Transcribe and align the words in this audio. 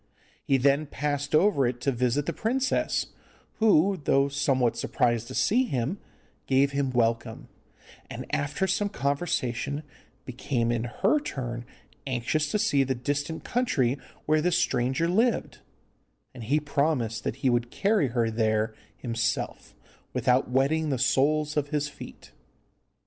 He 0.43 0.57
then 0.57 0.87
passed 0.87 1.35
over 1.35 1.67
it 1.67 1.79
to 1.81 1.91
visit 1.91 2.25
the 2.25 2.33
princess, 2.33 3.13
who, 3.59 4.01
though 4.03 4.29
somewhat 4.29 4.75
surprised 4.75 5.27
to 5.27 5.35
see 5.35 5.63
him, 5.65 5.99
gave 6.47 6.71
him 6.71 6.89
welcome, 6.89 7.49
and 8.09 8.25
after 8.33 8.65
some 8.65 8.89
conversation 8.89 9.83
became 10.25 10.71
in 10.71 10.85
her 10.85 11.19
turn 11.19 11.65
anxious 12.07 12.49
to 12.49 12.57
see 12.57 12.83
the 12.83 12.95
distant 12.95 13.43
country 13.43 13.95
where 14.25 14.41
this 14.41 14.57
stranger 14.57 15.07
lived, 15.07 15.59
and 16.33 16.45
he 16.45 16.59
promised 16.59 17.23
that 17.23 17.35
he 17.45 17.49
would 17.51 17.69
carry 17.69 18.07
her 18.07 18.31
there 18.31 18.73
himself, 18.97 19.75
without 20.13 20.49
wetting 20.49 20.89
the 20.89 20.97
soles 20.97 21.55
of 21.55 21.67
his 21.69 21.87
feet. 21.87 22.31